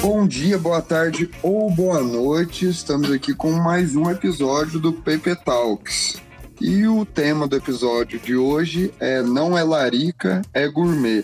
[0.00, 2.66] Bom dia, boa tarde ou boa noite.
[2.66, 6.23] Estamos aqui com mais um episódio do Pepe Talks.
[6.66, 11.22] E o tema do episódio de hoje é Não é Larica, é Gourmet.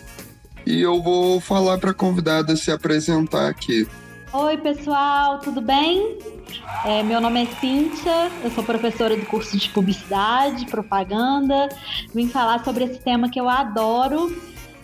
[0.66, 3.88] E eu vou falar para a convidada se apresentar aqui.
[4.34, 6.18] Oi, pessoal, tudo bem?
[6.84, 11.70] É, meu nome é Cíntia, eu sou professora do curso de Publicidade, Propaganda.
[12.14, 14.30] Vim falar sobre esse tema que eu adoro.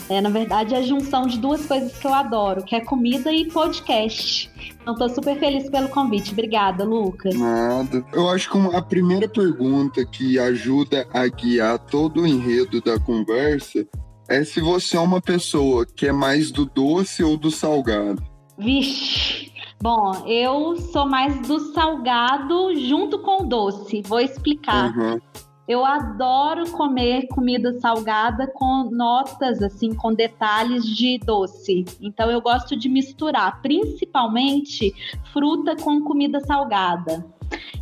[0.09, 3.33] É, na verdade, é a junção de duas coisas que eu adoro, que é comida
[3.33, 4.51] e podcast.
[4.81, 6.33] Então, estou super feliz pelo convite.
[6.33, 7.35] Obrigada, Lucas.
[7.35, 8.05] Nada.
[8.13, 13.87] Eu acho que a primeira pergunta que ajuda a guiar todo o enredo da conversa
[14.29, 18.23] é se você é uma pessoa que é mais do doce ou do salgado.
[18.59, 19.53] Vixe!
[19.81, 24.03] Bom, eu sou mais do salgado junto com o doce.
[24.07, 24.97] Vou explicar.
[24.97, 25.21] Uhum.
[25.69, 31.85] Eu adoro comer comida salgada com notas, assim, com detalhes de doce.
[32.01, 34.95] Então eu gosto de misturar, principalmente
[35.33, 37.27] fruta com comida salgada.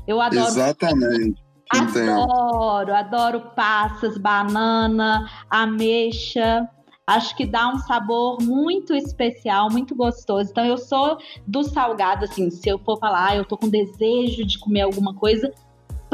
[0.07, 0.47] Eu adoro.
[0.47, 1.45] Exatamente.
[1.71, 6.69] Adoro, adoro passas, banana, ameixa.
[7.07, 10.51] Acho que dá um sabor muito especial, muito gostoso.
[10.51, 14.45] Então eu sou do salgado, assim, se eu for falar, ah, eu tô com desejo
[14.47, 15.53] de comer alguma coisa,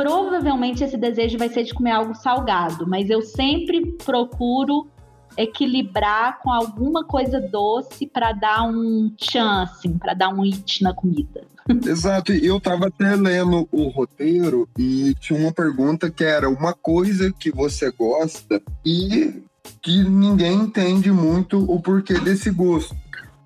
[0.00, 4.88] provavelmente esse desejo vai ser de comer algo salgado, mas eu sempre procuro
[5.36, 10.94] equilibrar com alguma coisa doce para dar um chance, assim, para dar um it na
[10.94, 11.44] comida.
[11.86, 17.30] Exato, eu estava até lendo o roteiro e tinha uma pergunta que era uma coisa
[17.32, 19.42] que você gosta e
[19.82, 22.96] que ninguém entende muito o porquê desse gosto.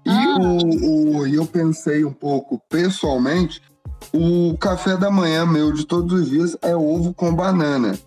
[0.07, 0.39] E ah.
[0.39, 3.61] o, o, eu pensei um pouco pessoalmente
[4.13, 7.99] o café da manhã meu de todos os dias é ovo com banana.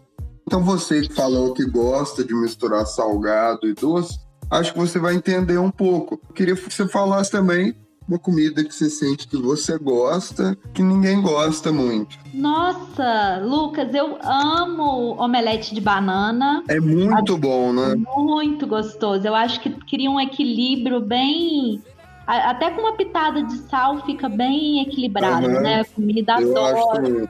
[0.45, 4.17] Então você que falou que gosta de misturar salgado e doce,
[4.49, 6.19] acho que você vai entender um pouco.
[6.33, 7.75] queria que você falasse também
[8.07, 12.17] uma comida que você sente que você gosta, que ninguém gosta muito.
[12.33, 16.63] Nossa, Lucas, eu amo omelete de banana.
[16.69, 17.95] É muito acho bom, né?
[18.15, 19.27] Muito gostoso.
[19.27, 21.83] Eu acho que cria um equilíbrio bem
[22.27, 25.61] até com uma pitada de sal fica bem equilibrado, uhum.
[25.61, 25.81] né?
[25.81, 27.29] A comida adora.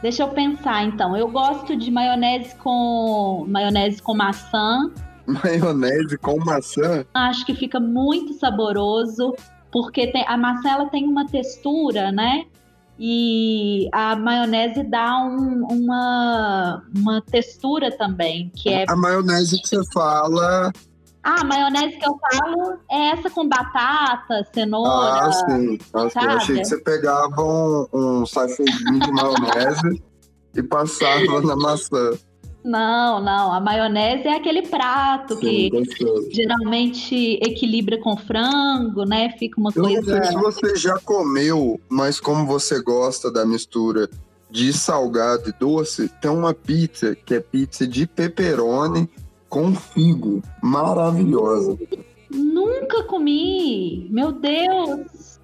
[0.00, 1.16] Deixa eu pensar então.
[1.16, 4.90] Eu gosto de maionese com maionese com maçã.
[5.26, 7.04] Maionese com maçã?
[7.12, 9.34] Acho que fica muito saboroso,
[9.72, 12.44] porque tem, a maçã ela tem uma textura, né?
[12.96, 18.84] E a maionese dá um, uma, uma textura também, que é...
[18.88, 20.72] A maionese que você fala
[21.28, 25.24] ah, a maionese que eu falo é essa com batata, cenoura.
[25.24, 25.76] Ah, sim.
[25.92, 30.02] Nossa, eu achei que você pegava um, um sachêzinho de maionese
[30.54, 32.12] e passava na maçã.
[32.62, 33.52] Não, não.
[33.52, 36.28] A maionese é aquele prato Sim, que gostoso.
[36.30, 39.34] geralmente equilibra com frango, né?
[39.36, 40.20] Fica uma eu coisa.
[40.20, 44.08] Não sei se você já comeu, mas como você gosta da mistura
[44.48, 49.10] de salgado e doce, tem uma pizza que é pizza de pepperoni
[49.56, 50.42] com figo.
[50.62, 51.78] Maravilhosa.
[52.30, 54.06] Nunca comi.
[54.10, 55.40] Meu Deus.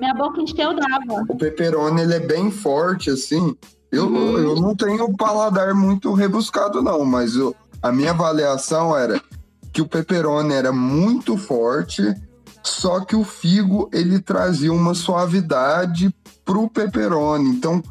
[0.00, 1.26] Minha boca encheu d'água.
[1.28, 3.54] O pepperoni, ele é bem forte, assim.
[3.92, 4.38] Eu, uhum.
[4.38, 9.20] eu não tenho paladar muito rebuscado, não, mas eu, a minha avaliação era
[9.72, 12.02] que o pepperoni era muito forte,
[12.62, 16.14] só que o figo, ele trazia uma suavidade
[16.46, 17.50] pro pepperoni.
[17.50, 17.82] Então,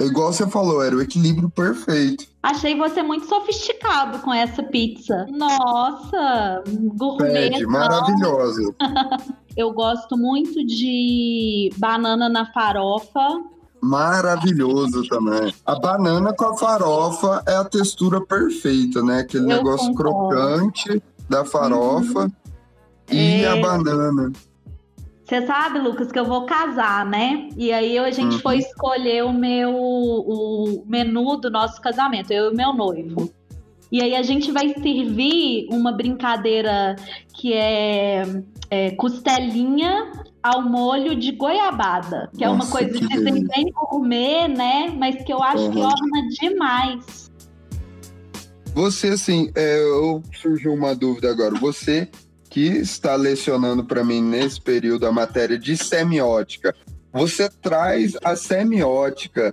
[0.00, 2.26] igual você falou, era o equilíbrio perfeito.
[2.42, 5.26] Achei você muito sofisticado com essa pizza.
[5.30, 6.62] Nossa,
[6.96, 7.50] gourmet.
[7.50, 8.62] Pede, maravilhosa.
[9.56, 13.40] Eu gosto muito de banana na farofa.
[13.80, 15.54] Maravilhoso também.
[15.64, 19.20] A banana com a farofa é a textura perfeita, né?
[19.20, 20.28] Aquele Eu negócio concordo.
[20.28, 22.32] crocante da farofa uhum.
[23.10, 23.48] e é...
[23.48, 24.32] a banana.
[25.34, 27.48] Você sabe, Lucas, que eu vou casar, né?
[27.56, 28.40] E aí a gente uhum.
[28.40, 33.28] foi escolher o meu o menu do nosso casamento, eu e o meu noivo.
[33.90, 36.94] E aí a gente vai servir uma brincadeira
[37.32, 38.22] que é,
[38.70, 44.46] é costelinha ao molho de goiabada, que Nossa, é uma coisa que, que bem gourmet,
[44.46, 44.94] né?
[44.96, 45.72] Mas que eu acho uhum.
[45.72, 47.32] que orna demais.
[48.72, 51.56] Você, assim, é, eu surgiu uma dúvida agora.
[51.56, 52.08] Você
[52.54, 56.72] que está lecionando para mim nesse período a matéria de semiótica,
[57.12, 59.52] você traz a semiótica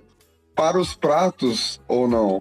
[0.54, 2.40] para os pratos ou não?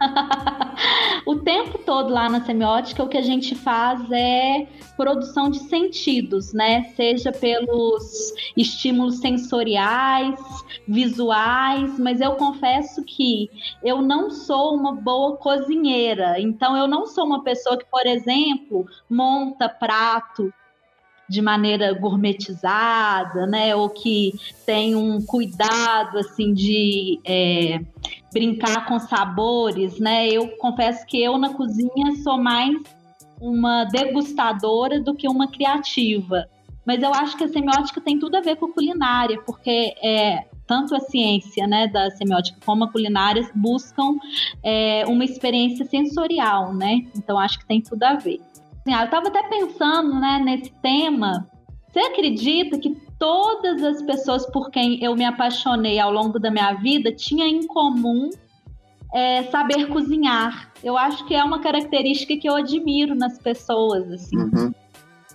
[1.26, 4.66] o tempo todo lá na semiótica, o que a gente faz é
[4.96, 6.84] produção de sentidos, né?
[6.94, 10.38] Seja pelos estímulos sensoriais,
[10.86, 13.50] visuais, mas eu confesso que
[13.82, 16.40] eu não sou uma boa cozinheira.
[16.40, 20.52] Então, eu não sou uma pessoa que, por exemplo, monta prato
[21.28, 23.74] de maneira gourmetizada, né?
[23.74, 24.32] Ou que
[24.64, 27.80] tem um cuidado assim de é,
[28.36, 30.28] brincar com sabores, né?
[30.28, 32.76] Eu confesso que eu na cozinha sou mais
[33.40, 36.46] uma degustadora do que uma criativa.
[36.84, 40.44] Mas eu acho que a semiótica tem tudo a ver com a culinária, porque é,
[40.66, 44.16] tanto a ciência né, da semiótica como a culinária buscam
[44.62, 47.06] é, uma experiência sensorial, né?
[47.16, 48.38] Então acho que tem tudo a ver.
[48.84, 51.48] Assim, eu estava até pensando né, nesse tema.
[51.96, 56.74] Você acredita que todas as pessoas por quem eu me apaixonei ao longo da minha
[56.74, 58.28] vida tinham em comum
[59.14, 60.70] é, saber cozinhar?
[60.84, 64.12] Eu acho que é uma característica que eu admiro nas pessoas.
[64.12, 64.36] Assim.
[64.36, 64.74] Uhum.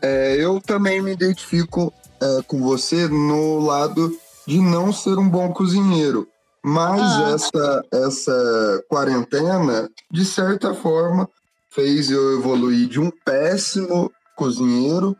[0.03, 1.91] É, eu também me identifico
[2.21, 4.15] é, com você no lado
[4.45, 6.27] de não ser um bom cozinheiro.
[6.63, 7.31] Mas ah.
[7.33, 11.27] essa, essa quarentena, de certa forma,
[11.71, 15.17] fez eu evoluir de um péssimo cozinheiro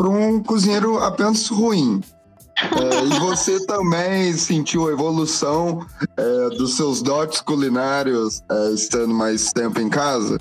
[0.00, 2.00] para um cozinheiro apenas ruim.
[2.58, 5.84] É, e você também sentiu a evolução
[6.16, 10.38] é, dos seus dotes culinários é, estando mais tempo em casa?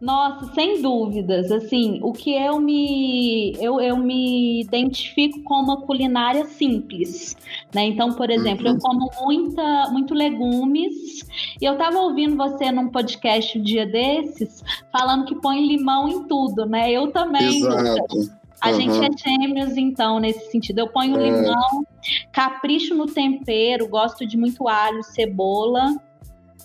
[0.00, 1.52] Nossa, sem dúvidas.
[1.52, 7.36] Assim, o que eu me eu, eu me identifico com uma culinária simples,
[7.74, 7.84] né?
[7.84, 8.74] Então, por exemplo, uhum.
[8.74, 11.20] eu como muita muito legumes.
[11.60, 16.24] E eu tava ouvindo você num podcast um dia desses falando que põe limão em
[16.24, 16.90] tudo, né?
[16.90, 17.58] Eu também.
[17.58, 18.45] Exato.
[18.66, 18.80] A uhum.
[18.80, 20.80] gente é gêmeos, então, nesse sentido.
[20.80, 21.30] Eu ponho é.
[21.30, 21.86] limão,
[22.32, 25.96] capricho no tempero, gosto de muito alho, cebola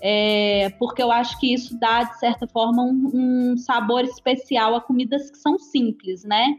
[0.01, 4.81] é, porque eu acho que isso dá, de certa forma, um, um, sabor especial a
[4.81, 6.55] comidas que são simples, né?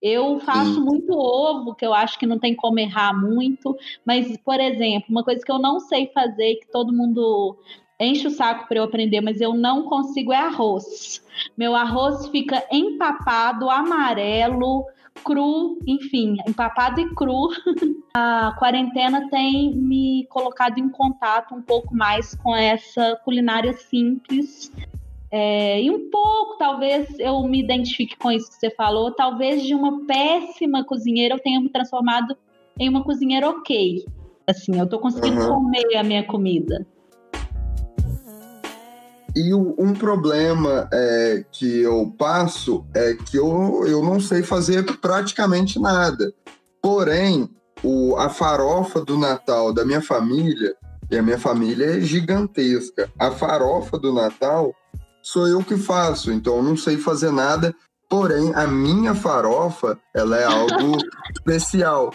[0.00, 4.58] Eu faço muito ovo, que eu acho que não tem como errar muito, mas, por
[4.58, 7.58] exemplo, uma coisa que eu não sei fazer, que todo mundo
[8.00, 11.22] enche o saco para eu aprender, mas eu não consigo é arroz.
[11.56, 14.84] Meu arroz fica empapado, amarelo,
[15.24, 17.48] cru, enfim, empapado e cru.
[18.14, 24.72] A quarentena tem me colocado em contato um pouco mais com essa culinária simples.
[25.30, 29.10] É, e um pouco, talvez eu me identifique com isso que você falou.
[29.10, 32.34] Talvez de uma péssima cozinheira eu tenha me transformado
[32.78, 34.06] em uma cozinheira ok.
[34.46, 35.64] Assim, eu tô conseguindo uhum.
[35.64, 36.86] comer a minha comida.
[39.36, 45.78] E um problema é, que eu passo é que eu, eu não sei fazer praticamente
[45.78, 46.32] nada.
[46.80, 47.46] Porém,
[47.82, 50.74] o, a farofa do Natal da minha família,
[51.10, 54.74] e a minha família é gigantesca, a farofa do Natal
[55.22, 57.74] sou eu que faço, então eu não sei fazer nada.
[58.08, 60.96] Porém, a minha farofa, ela é algo
[61.36, 62.10] especial.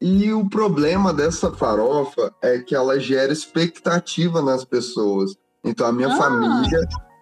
[0.00, 5.36] E o problema dessa farofa é que ela gera expectativa nas pessoas.
[5.64, 6.16] Então a minha ah.
[6.16, 6.80] família,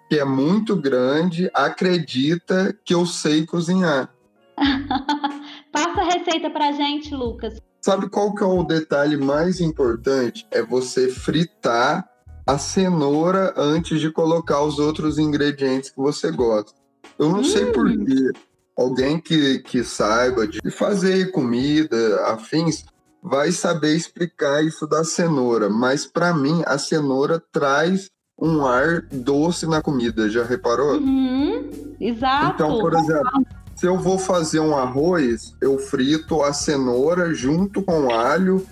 [0.08, 4.10] que é muito grande, acredita que eu sei cozinhar.
[5.72, 7.60] Passa a receita pra gente, Lucas.
[7.80, 10.46] Sabe qual que é o detalhe mais importante?
[10.50, 12.06] É você fritar
[12.46, 16.72] a cenoura antes de colocar os outros ingredientes que você gosta.
[17.18, 17.44] Eu não hum.
[17.44, 18.32] sei porquê.
[18.76, 22.84] Alguém que, que saiba de fazer comida, afins,
[23.22, 25.68] vai saber explicar isso da cenoura.
[25.68, 30.96] Mas para mim, a cenoura traz um ar doce na comida, já reparou?
[30.96, 32.54] Uhum, exato.
[32.54, 38.06] Então, por exemplo, se eu vou fazer um arroz, eu frito a cenoura junto com
[38.06, 38.66] o alho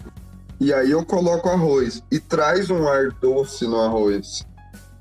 [0.61, 4.47] e aí eu coloco arroz e traz um ar doce no arroz.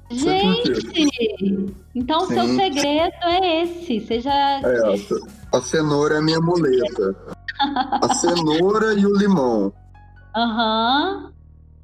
[0.09, 3.99] Gente, então o seu segredo é esse.
[4.05, 4.31] Seja.
[4.31, 4.95] É,
[5.51, 7.15] a cenoura é a minha muleta.
[7.59, 9.73] a cenoura e o limão.
[10.35, 11.23] Aham.
[11.23, 11.36] Uhum.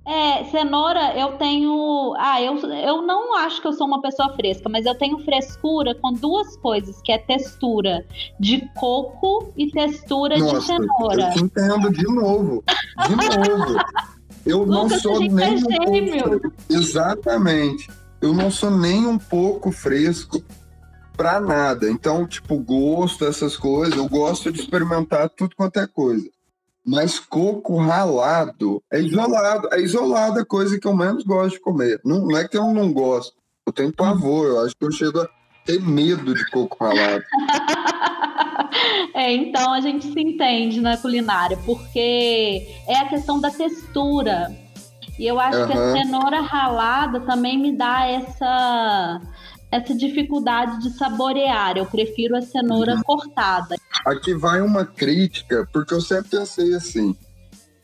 [0.06, 2.14] É, cenoura, eu tenho.
[2.18, 5.96] Ah, eu, eu não acho que eu sou uma pessoa fresca, mas eu tenho frescura
[5.96, 8.06] com duas coisas, que é textura
[8.38, 11.24] de coco e textura Nossa, de cenoura.
[11.24, 12.64] Eu te entendo de novo.
[13.08, 13.80] De novo.
[14.46, 16.54] Eu não sou nem é um pouco.
[16.70, 17.90] Exatamente.
[18.22, 20.44] Eu não sou nem um pouco fresco
[21.16, 21.90] pra nada.
[21.90, 26.30] Então, tipo, gosto, essas coisas, eu gosto de experimentar tudo quanto é coisa.
[26.86, 29.70] Mas coco ralado é isolado.
[29.72, 32.02] É isolado a coisa que eu menos gosto de comer.
[32.04, 33.34] Não, não é que eu não gosto.
[33.66, 34.48] Eu tenho pavor.
[34.48, 35.30] Eu acho que eu chego a
[35.66, 37.24] ter medo de coco ralado.
[39.14, 44.52] É, então a gente se entende na culinária, porque é a questão da textura.
[45.20, 45.68] E eu acho uhum.
[45.68, 49.22] que a cenoura ralada também me dá essa
[49.72, 51.78] essa dificuldade de saborear.
[51.78, 53.02] Eu prefiro a cenoura uhum.
[53.02, 53.76] cortada.
[54.06, 57.16] Aqui vai uma crítica, porque eu sempre pensei assim: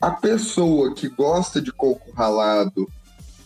[0.01, 2.87] a pessoa que gosta de coco ralado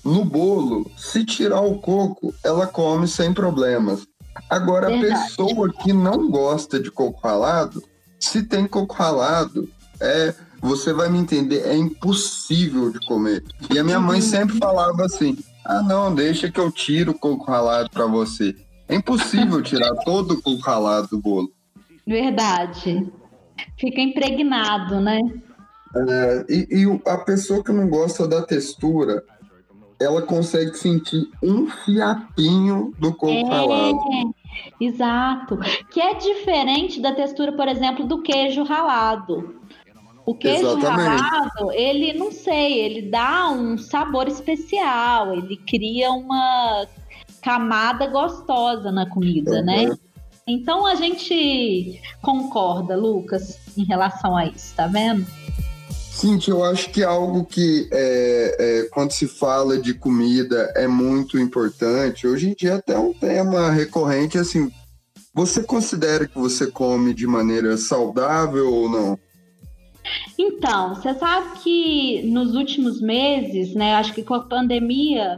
[0.03, 4.05] no bolo, se tirar o coco, ela come sem problemas.
[4.49, 5.13] Agora, Verdade.
[5.13, 7.81] a pessoa que não gosta de coco ralado,
[8.19, 13.43] se tem coco ralado, é, você vai me entender, é impossível de comer.
[13.73, 14.27] E a minha mãe uhum.
[14.27, 18.55] sempre falava assim: ah, não, deixa que eu tiro o coco ralado para você.
[18.87, 21.51] É impossível tirar todo o coco ralado do bolo.
[22.05, 23.11] Verdade.
[23.77, 25.19] Fica impregnado, né?
[25.95, 29.23] É, e, e, a pessoa que não gosta da textura,
[29.99, 34.33] ela consegue sentir um fiapinho do coco é, ralado.
[34.79, 35.59] Exato.
[35.91, 39.61] Que é diferente da textura, por exemplo, do queijo ralado.
[40.25, 41.21] O queijo Exatamente.
[41.21, 46.87] ralado, ele, não sei, ele dá um sabor especial, ele cria uma
[47.41, 49.65] camada gostosa na comida, uhum.
[49.65, 49.97] né?
[50.45, 55.25] Então a gente concorda, Lucas, em relação a isso, tá vendo?
[56.11, 61.39] Cintia, eu acho que algo que é, é, quando se fala de comida é muito
[61.39, 62.27] importante.
[62.27, 64.71] Hoje em dia até um tema recorrente assim.
[65.33, 69.19] Você considera que você come de maneira saudável ou não?
[70.37, 75.35] Então, você sabe que nos últimos meses, né, acho que com a pandemia,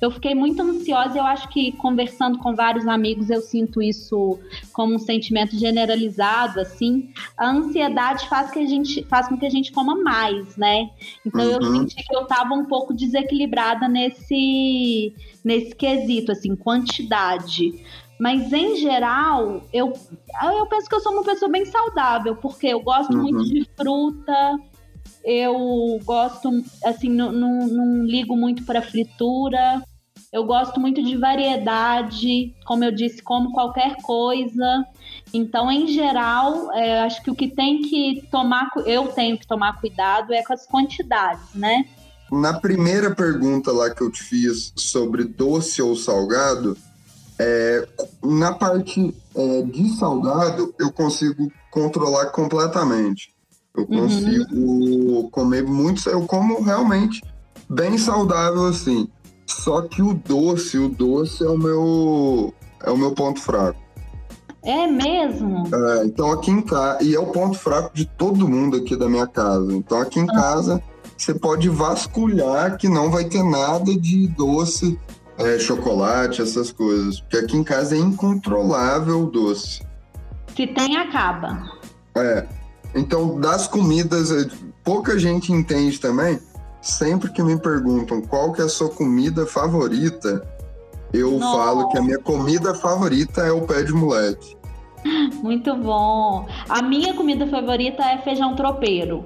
[0.00, 1.18] eu fiquei muito ansiosa.
[1.18, 4.38] Eu acho que conversando com vários amigos, eu sinto isso
[4.72, 7.10] como um sentimento generalizado, assim.
[7.36, 10.90] A ansiedade faz que a gente faz com que a gente coma mais, né?
[11.24, 11.52] Então uhum.
[11.52, 17.82] eu senti que eu estava um pouco desequilibrada nesse nesse quesito, assim, quantidade.
[18.18, 19.92] Mas em geral, eu,
[20.56, 23.22] eu penso que eu sou uma pessoa bem saudável, porque eu gosto uhum.
[23.22, 24.58] muito de fruta,
[25.24, 26.50] eu gosto,
[26.84, 29.82] assim, não, não, não ligo muito para fritura,
[30.32, 34.84] eu gosto muito de variedade, como eu disse, como qualquer coisa.
[35.32, 39.80] Então, em geral, é, acho que o que tem que tomar, eu tenho que tomar
[39.80, 41.84] cuidado é com as quantidades, né?
[42.30, 46.76] Na primeira pergunta lá que eu te fiz sobre doce ou salgado,
[47.38, 47.88] é,
[48.22, 53.32] na parte é, de salgado, eu consigo controlar completamente.
[53.76, 54.00] Eu uhum.
[54.00, 55.30] consigo uhum.
[55.30, 57.22] comer muito, eu como realmente
[57.68, 59.08] bem saudável assim.
[59.46, 62.52] Só que o doce, o doce é o meu
[62.84, 63.78] é o meu ponto fraco.
[64.62, 65.64] É mesmo?
[65.72, 69.08] É, então aqui em casa, e é o ponto fraco de todo mundo aqui da
[69.08, 69.72] minha casa.
[69.72, 70.28] Então aqui em uhum.
[70.28, 70.82] casa
[71.16, 74.98] você pode vasculhar que não vai ter nada de doce
[75.38, 77.20] é, chocolate, essas coisas.
[77.20, 79.86] Porque aqui em casa é incontrolável o doce.
[80.54, 81.70] Se tem, acaba.
[82.16, 82.46] É.
[82.94, 84.48] Então, das comidas, é,
[84.82, 86.38] pouca gente entende também.
[86.82, 90.46] Sempre que me perguntam qual que é a sua comida favorita,
[91.12, 91.58] eu Nossa.
[91.58, 94.56] falo que a minha comida favorita é o pé de moleque.
[95.42, 96.46] Muito bom.
[96.68, 99.24] A minha comida favorita é feijão tropeiro.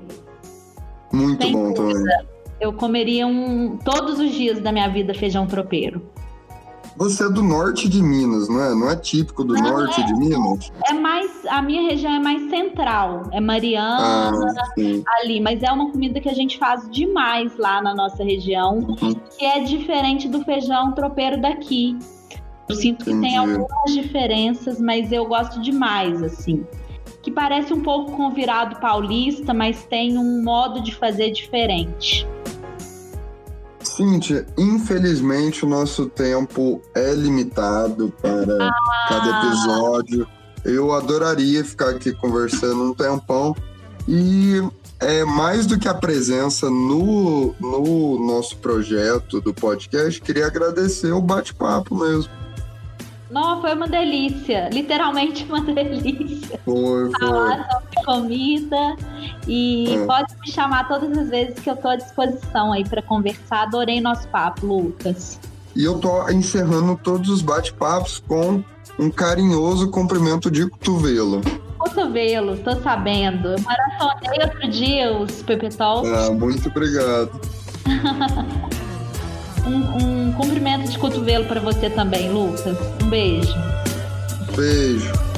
[1.12, 1.98] Muito Sem bom dúvida.
[1.98, 2.31] também
[2.62, 6.00] eu comeria um, todos os dias da minha vida feijão tropeiro.
[6.96, 8.74] Você é do norte de Minas, não é?
[8.74, 10.70] Não é típico do não, norte é, de Minas?
[10.86, 15.90] É mais, a minha região é mais central, é Mariana, ah, ali, mas é uma
[15.90, 19.14] comida que a gente faz demais lá na nossa região, uhum.
[19.14, 21.98] que é diferente do feijão tropeiro daqui.
[22.68, 23.28] Eu sinto que Entendi.
[23.28, 26.64] tem algumas diferenças, mas eu gosto demais, assim
[27.22, 32.26] que parece um pouco com o virado paulista, mas tem um modo de fazer diferente.
[33.96, 39.06] Cíntia, infelizmente o nosso tempo é limitado para ah.
[39.08, 40.26] cada episódio.
[40.64, 43.54] Eu adoraria ficar aqui conversando um tempão.
[44.08, 44.62] E
[44.98, 51.20] é mais do que a presença no, no nosso projeto do podcast, queria agradecer o
[51.20, 52.41] bate-papo mesmo.
[53.32, 56.60] Não, foi uma delícia, literalmente uma delícia.
[56.66, 57.12] Foi, foi.
[57.18, 58.96] Falar sobre comida
[59.48, 60.04] e é.
[60.04, 63.62] pode me chamar todas as vezes que eu tô à disposição aí para conversar.
[63.62, 65.40] Adorei nosso papo, Lucas.
[65.74, 68.62] E eu tô encerrando todos os bate-papos com
[68.98, 71.40] um carinhoso cumprimento de cotovelo.
[71.78, 73.48] Cotovelo, tô sabendo.
[73.48, 76.04] Eu maratonei outro dia os Pepetol.
[76.06, 77.40] Ah, muito obrigado.
[79.66, 82.76] um, um cumprimento de cotovelo para você também, Lucas.
[83.02, 83.54] Um beijo.
[84.56, 85.31] Beijo.